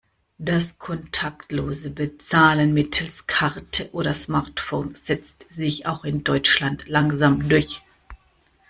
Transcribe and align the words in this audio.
Das 0.39 0.79
kontaktlose 0.79 1.91
Bezahlen 1.91 2.73
mittels 2.73 3.27
Karte 3.27 3.87
oder 3.93 4.15
Smartphone 4.15 4.95
setzt 4.95 5.45
sich 5.53 5.85
auch 5.85 6.03
in 6.03 6.23
Deutschland 6.23 6.87
langsam 6.87 7.47
durch. 7.49 7.83